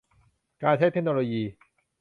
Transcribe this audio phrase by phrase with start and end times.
[0.63, 1.43] การใช้เทคโนโลยี